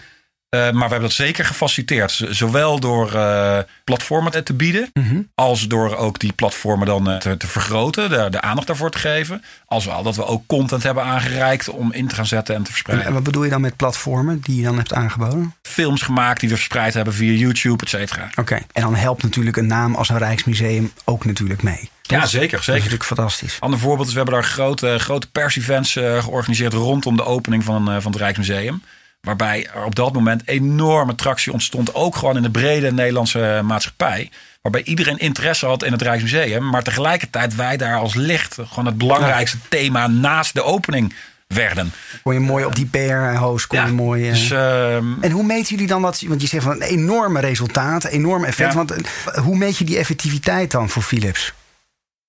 [0.50, 2.22] Eh, maar we hebben dat zeker gefaciliteerd.
[2.30, 4.92] Zowel door eh, platformen te- bieden.
[5.36, 8.10] Als door ook die platformen dan eh, te, te vergroten.
[8.10, 9.44] De, de aandacht daarvoor te geven.
[9.66, 12.68] Als wel dat we ook content hebben aangereikt om in te gaan zetten en te
[12.68, 13.08] En, verspreiden.
[13.08, 15.54] en wat bedoel je dan met platformen die je dan hebt aangeboden?
[15.62, 18.30] Films gemaakt die we verspreid hebben via YouTube, et cetera.
[18.36, 18.56] Oké.
[18.72, 21.90] En dan helpt natuurlijk een naam als een Rijksmuseum ook natuurlijk mee.
[22.02, 22.30] Ja, Toch?
[22.30, 22.50] zeker.
[22.50, 22.82] Dat is zeker.
[22.82, 23.58] natuurlijk fantastisch.
[23.60, 28.12] Ander voorbeeld is, we hebben daar grote, grote pers-events georganiseerd rondom de opening van, van
[28.12, 28.82] het Rijksmuseum.
[29.22, 34.32] Waarbij er op dat moment enorme tractie ontstond, ook gewoon in de brede Nederlandse maatschappij.
[34.62, 38.98] Waarbij iedereen interesse had in het Rijksmuseum, maar tegelijkertijd wij daar als licht gewoon het
[38.98, 41.14] belangrijkste thema naast de opening
[41.48, 41.92] werden.
[42.24, 44.26] Kon je mooi op die PR-host, kon je mooi...
[44.26, 46.24] eh, Dus ehm, En hoe meet jullie dan dat?
[46.28, 48.70] Want je zegt van een enorme resultaat, enorm effect.
[48.72, 48.76] Ja.
[48.76, 51.54] Want eh, hoe meet je die effectiviteit dan voor Philips?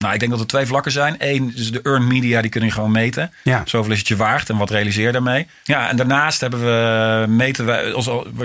[0.00, 1.14] Nou, ik denk dat er twee vlakken zijn.
[1.18, 3.32] Eén is de earned media, die kun je gewoon meten.
[3.42, 3.62] Ja.
[3.64, 5.46] Zoveel is het je waard en wat realiseer je daarmee.
[5.64, 7.92] Ja, en daarnaast hebben we meten wij,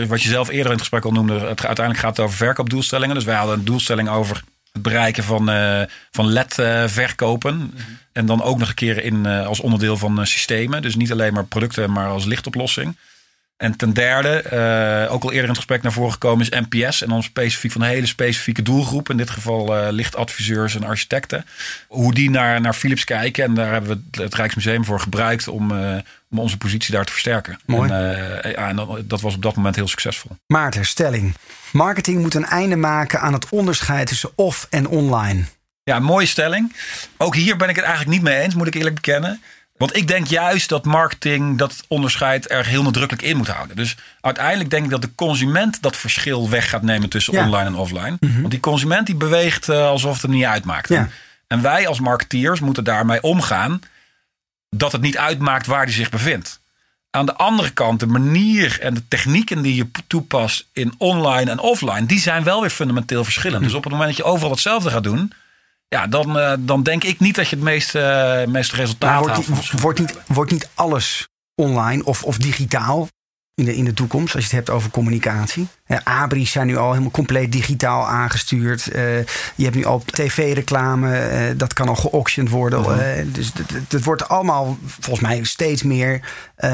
[0.07, 3.15] wat je zelf eerder in het gesprek al noemde, het, uiteindelijk gaat het over verkoopdoelstellingen.
[3.15, 7.73] Dus wij hadden een doelstelling over het bereiken van, eh, van LED-verkopen.
[8.11, 10.81] En dan ook nog een keer in, eh, als onderdeel van eh, systemen.
[10.81, 12.97] Dus niet alleen maar producten, maar als lichtoplossing.
[13.57, 17.01] En ten derde, eh, ook al eerder in het gesprek naar voren gekomen, is NPS.
[17.01, 19.09] En dan specifiek van een hele specifieke doelgroep.
[19.09, 21.45] In dit geval eh, lichtadviseurs en architecten.
[21.87, 23.43] Hoe die naar, naar Philips kijken.
[23.43, 25.97] En daar hebben we het, Rijksmuseum voor gebruikt om, eh,
[26.29, 27.59] om onze positie daar te versterken.
[27.65, 27.91] Mooi.
[27.91, 30.31] En, ja, en dat, dat was op dat moment heel succesvol.
[30.47, 31.35] Maarten, stelling.
[31.71, 35.43] Marketing moet een einde maken aan het onderscheid tussen off en online.
[35.83, 36.75] Ja, mooie stelling.
[37.17, 39.41] Ook hier ben ik het eigenlijk niet mee eens, moet ik eerlijk bekennen.
[39.77, 43.75] Want ik denk juist dat marketing dat onderscheid er heel nadrukkelijk in moet houden.
[43.75, 47.43] Dus uiteindelijk denk ik dat de consument dat verschil weg gaat nemen tussen Ja.
[47.45, 48.17] online en offline.
[48.19, 50.89] Want die consument die beweegt eh, alsof het hem niet uitmaakt.
[50.89, 51.09] Ja.
[51.47, 53.79] En wij als marketeers moeten daarmee omgaan
[54.69, 56.59] dat het niet uitmaakt waar die zich bevindt.
[57.09, 61.59] Aan de andere kant, de manier en de technieken die je toepast in online en
[61.59, 63.63] offline, die zijn wel weer fundamenteel verschillend.
[63.63, 65.31] Dus op het moment dat je overal hetzelfde gaat doen,
[65.95, 69.19] ja, dan, eh, dan denk ik niet dat je het meeste, eh, meeste resultaat Maar
[69.35, 69.81] wordt, haalt.
[69.81, 73.07] wordt, niet, wordt niet alles online of, of digitaal
[73.53, 75.67] in de, in de toekomst, als je het hebt over communicatie?
[75.85, 78.87] Eh, Abri's zijn nu al helemaal compleet digitaal aangestuurd.
[78.87, 79.17] Eh,
[79.55, 82.81] je hebt nu al tv-reclame, dat kan al geauctioned worden.
[82.81, 83.31] Mhm.
[83.31, 83.51] Dus
[83.87, 86.19] het- wordt allemaal volgens mij steeds meer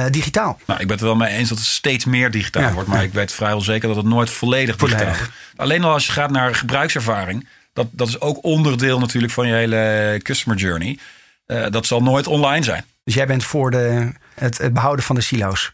[0.10, 0.60] digitaal.
[0.66, 2.90] Nou, ik ben het er wel mee eens dat het steeds meer digitaal Ja, wordt.
[2.90, 3.04] Maar ja.
[3.04, 5.30] ik weet vrijwel zeker dat het nooit volledig digitaal wordt.
[5.56, 7.48] Alleen al als je gaat naar gebruikservaring.
[7.74, 10.98] Dat, dat is ook onderdeel natuurlijk van je hele customer journey.
[11.46, 12.86] Eh, dat zal nooit online zijn.
[13.04, 15.72] Dus jij bent voor de, het, het behouden van de silo's.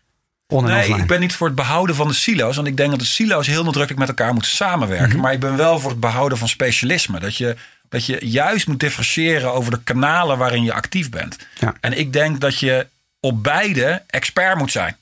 [0.47, 1.01] Nee, offline.
[1.01, 2.55] ik ben niet voor het behouden van de silo's.
[2.55, 5.09] Want ik denk dat de silo's heel nadrukkelijk met elkaar moeten samenwerken.
[5.09, 5.19] Mhm.
[5.19, 7.19] Maar ik ben wel voor het behouden van specialisme.
[7.19, 7.55] Dat je,
[7.89, 11.37] dat je juist moet differentiëren over de kanalen waarin je actief bent.
[11.59, 11.73] Ja.
[11.81, 12.87] En ik denk dat je
[13.19, 14.97] op beide expert moet zijn.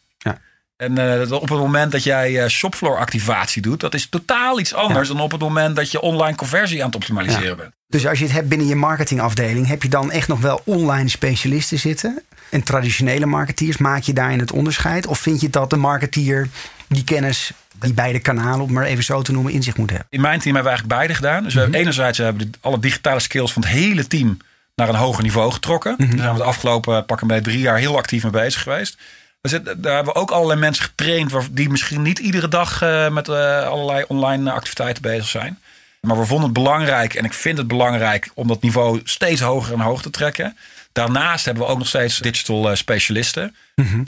[0.77, 4.73] En eh, op het moment dat jij eh, shopfloor activatie doet, dat is totaal iets
[4.73, 7.55] anders dan op het moment dat je online conversie aan het optimaliseren Ja.
[7.55, 7.71] bent.
[7.87, 11.09] Dus als je het hebt binnen je marketingafdeling, heb je dan echt nog wel online
[11.09, 12.21] specialisten zitten?
[12.49, 15.07] En traditionele marketeers, maak je daarin het onderscheid?
[15.07, 16.47] Of vind je dat de marketeer
[16.87, 19.89] die kennis, die beide kanalen, om het maar even zo te noemen, in zich moet
[19.89, 20.07] hebben?
[20.09, 21.43] In mijn team hebben we eigenlijk beide gedaan.
[21.43, 24.37] Dus we hebben enerzijds hebben we de- alle digitale skills van het hele team
[24.75, 25.95] naar een hoger niveau getrokken.
[25.97, 28.97] Daar zijn we de afgelopen pakken bij drie jaar heel actief mee bezig geweest.
[29.45, 33.09] We zitten, daar hebben we ook allerlei mensen getraind die misschien niet iedere dag eh,
[33.09, 35.59] met eh, allerlei online activiteiten bezig zijn.
[36.01, 39.73] Maar we vonden het belangrijk en ik vind het belangrijk om dat niveau steeds hoger
[39.73, 40.57] en hoger te trekken.
[40.91, 43.55] Daarnaast hebben we ook nog steeds digital eh, specialisten.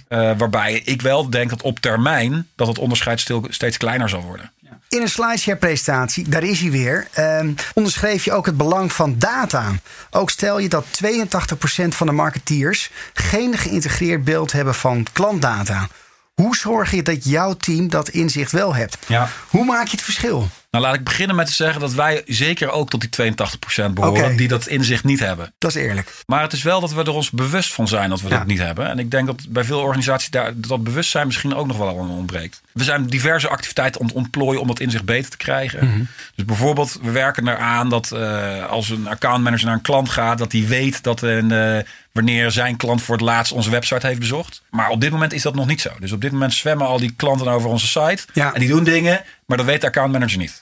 [0.08, 4.21] Eh, waarbij ik wel denk dat op termijn dat het onderscheid stil, steeds kleiner zal
[4.21, 4.52] worden.
[4.89, 9.71] In een slideshare-presentatie, daar is hij weer, ehm, onderschreef je ook het belang van data.
[10.10, 15.88] Ook stel je dat 82% van de marketeers geen geïntegreerd beeld hebben van klantdata.
[16.34, 18.97] Hoe zorg je dat jouw team dat inzicht wel hebt?
[19.08, 19.30] Ja.
[19.47, 20.50] Hoe maak je het verschil?
[20.69, 23.34] Nou, laat ik beginnen met te zeggen dat wij zeker ook tot die
[23.89, 25.53] 82% behoren die dat inzicht niet hebben.
[25.58, 26.13] Dat is eerlijk.
[26.25, 28.38] Maar het is wel dat we er ons bewust van zijn dat we Ja.
[28.38, 28.88] dat niet hebben.
[28.88, 32.10] En ik denk dat bij veel organisaties daar, dat bewustzijn misschien ook nog wel aan
[32.10, 32.62] ontbreekt.
[32.73, 35.88] We zijn diverse activiteiten ont ontplooien om dat inzicht beter te krijgen.
[35.88, 36.03] Mhm.
[36.36, 40.51] Dus bijvoorbeeld, we werken eraan dat eh, als een accountmanager naar een klant gaat, dat
[40.51, 41.77] hij weet dat een, eh,
[42.12, 44.62] wanneer zijn klant voor het laatst onze website heeft bezocht.
[44.69, 45.89] Maar op dit moment is dat nog niet zo.
[45.99, 48.23] Dus op dit moment zwemmen al die klanten over onze site.
[48.34, 48.53] Ja.
[48.53, 50.62] En die doen dingen, maar dat weet de accountmanager niet.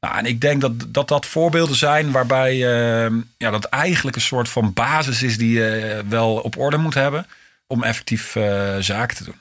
[0.00, 4.22] Nou, en ik denk dat, dat dat voorbeelden zijn waarbij eh, ja, dat eigenlijk een
[4.22, 7.26] soort van basis is die je wel op orde moet hebben
[7.66, 9.40] om effectief eh, zaken te doen.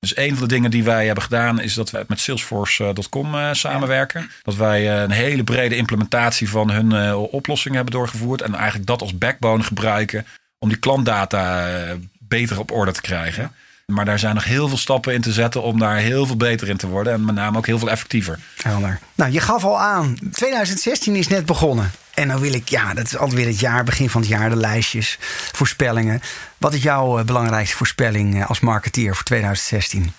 [0.00, 3.52] Dus een van de dingen die wij hebben gedaan is dat wij met Salesforce.com eh,
[3.52, 4.30] samenwerken.
[4.42, 8.42] Dat wij eh, een hele brede implementatie van hun eh, oplossing hebben doorgevoerd.
[8.42, 10.26] En eigenlijk dat als backbone gebruiken
[10.58, 13.52] om die klantdata eh, beter op orde te krijgen.
[13.92, 16.68] Maar daar zijn nog heel veel stappen in te zetten om daar heel veel beter
[16.68, 17.12] in te worden.
[17.12, 18.38] En met name ook heel veel effectiever.
[18.62, 18.98] Helder.
[19.14, 21.90] Nou, je gaf al aan, 2016 is net begonnen.
[22.14, 24.50] En dan wil ik, ja, dat is altijd weer het jaar, begin van het jaar,
[24.50, 25.18] de lijstjes,
[25.52, 26.22] voorspellingen.
[26.58, 30.12] Wat is jouw eh, belangrijkste voorspelling eh, als marketeer voor 2016?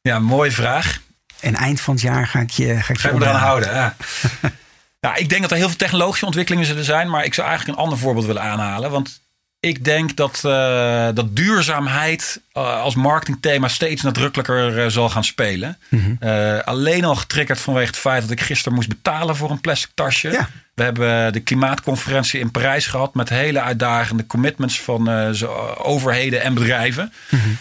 [0.00, 1.00] Ja, mooie vraag.
[1.40, 3.74] En eind van het jaar ga ik je ga ik Ga je me eraan houden.
[3.74, 3.96] Ja.
[5.04, 7.10] nou, ik denk dat er heel veel technologische ontwikkelingen zullen zijn.
[7.10, 8.90] Maar ik zou eigenlijk een ander voorbeeld willen aanhalen.
[8.90, 9.20] Want
[9.64, 15.78] ik denk dat, eh, dat duurzaamheid eh, als marketingthema steeds nadrukkelijker eh, zal gaan spelen.
[16.20, 19.90] Eh, alleen al getriggerd vanwege het feit dat ik gisteren moest betalen voor een plastic
[19.94, 20.30] tasje.
[20.30, 20.48] Ja.
[20.74, 25.08] We hebben de klimaatconferentie in Parijs gehad met hele uitdagende commitments van
[25.76, 27.12] overheden en bedrijven.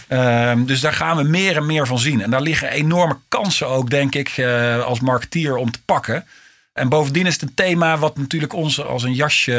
[0.08, 2.22] Ehm, dus daar gaan we meer en meer van zien.
[2.22, 4.46] En daar liggen enorme kansen ook, denk ik,
[4.86, 6.26] als marketeer om te pakken.
[6.74, 9.54] En bovendien is het een thema wat natuurlijk ons als een jasje,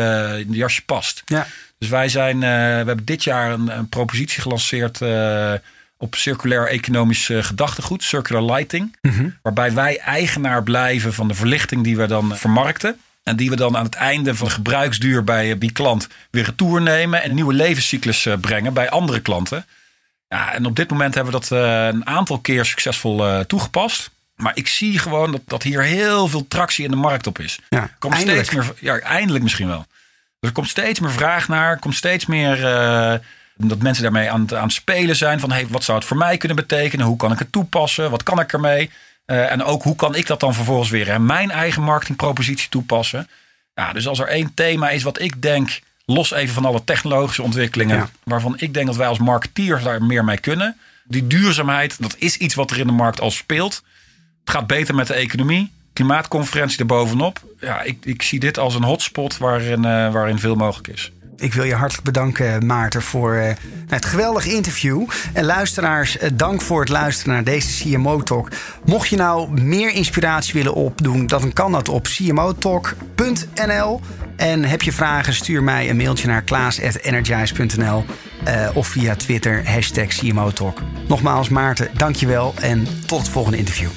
[0.49, 1.23] een jasje past.
[1.25, 1.47] Ja.
[1.85, 5.53] Dus wij zijn, eh, we hebben dit jaar een, een propositie gelanceerd eh,
[5.97, 8.97] op circulair economisch eh, gedachtegoed, circular lighting.
[9.43, 12.97] Waarbij wij eigenaar blijven van de verlichting die we dan vermarkten.
[13.23, 16.83] En die we dan aan het einde van de gebruiksduur bij die klant weer retour
[16.83, 17.23] nemen.
[17.23, 19.67] En nieuwe levenscyclus brengen bij andere klanten.
[20.29, 21.51] Ja, en op dit moment hebben we dat
[21.95, 24.11] een aantal keer succesvol toegepast.
[24.37, 27.59] Maar ik zie gewoon dat, dat hier heel veel tractie in de markt op is.
[27.69, 28.47] Ja, Er komt eindelijk.
[28.47, 29.87] steeds meer, ja, eindelijk misschien wel.
[30.45, 31.71] Er komt steeds meer vraag naar.
[31.71, 33.15] Er komt steeds meer eh,
[33.57, 35.41] dat mensen daarmee aan, het- aan het spelen zijn.
[35.41, 37.07] Van hey, wat zou het voor mij kunnen betekenen?
[37.07, 38.11] Hoe kan ik het toepassen?
[38.11, 38.91] Wat kan ik ermee?
[39.25, 43.29] Eh, en ook hoe kan ik dat dan vervolgens weer in mijn eigen marketingpropositie toepassen?
[43.75, 47.43] Ja, dus als er één thema is wat ik denk, los even van alle technologische
[47.43, 48.09] ontwikkelingen, Ja.
[48.25, 50.77] waarvan ik denk dat wij als marketeers daar meer mee kunnen.
[51.05, 53.83] Die duurzaamheid, dat is iets wat er in de markt al speelt.
[54.45, 55.73] Het gaat beter met de economie.
[55.95, 57.41] Klimaatconferentie erbovenop.
[57.61, 61.13] Ja, ik, ik zie dit als een hotspot waarin, eh, waarin veel mogelijk is.
[61.37, 63.55] Ik wil je hartelijk bedanken, Maarten, voor eh,
[63.89, 65.05] het geweldige interview.
[65.33, 68.49] En luisteraars, eh, dank voor het luisteren naar deze CMO Talk.
[68.85, 74.01] Mocht je nou meer inspiratie willen opdoen, dan kan dat op cmotalk.nl.
[74.37, 78.05] En heb je vragen, stuur mij een mailtje naar klaas.energize.nl
[78.75, 80.79] of via Twitter, hashtag CMO Talk.
[81.09, 83.91] Nogmaals, Maarten, dankjewel en tot het volgende interview.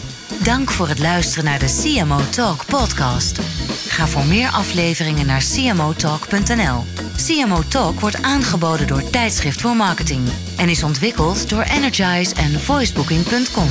[0.43, 3.41] Dank voor het luisteren naar de CMO Talk podcast.
[3.88, 6.84] Ga voor meer afleveringen naar cmotalk.nl.
[7.15, 13.67] CMO Talk wordt aangeboden door Tijdschrift voor Marketing en is ontwikkeld door Energize en voicebooking.com.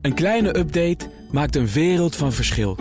[0.00, 2.78] Een kleine update maakt een wereld van verschil.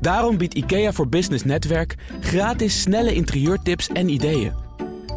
[0.00, 4.67] Daarom biedt IKEA voor Business Netwerk gratis snelle interieurtips en ideeën.